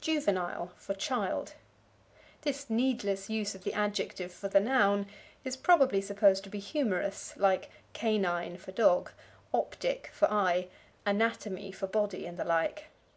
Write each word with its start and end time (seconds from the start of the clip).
Juvenile 0.00 0.72
for 0.74 0.94
Child. 0.94 1.52
This 2.42 2.68
needless 2.68 3.30
use 3.30 3.54
of 3.54 3.62
the 3.62 3.72
adjective 3.72 4.32
for 4.32 4.48
the 4.48 4.58
noun 4.58 5.06
is 5.44 5.56
probably 5.56 6.00
supposed 6.00 6.42
to 6.42 6.50
be 6.50 6.58
humorous, 6.58 7.36
like 7.36 7.70
"canine" 7.92 8.56
for 8.56 8.72
dog, 8.72 9.12
"optic" 9.54 10.10
for 10.12 10.28
eye, 10.28 10.66
"anatomy" 11.06 11.70
for 11.70 11.86
body, 11.86 12.26
and 12.26 12.36
the 12.36 12.44
like. 12.44 12.86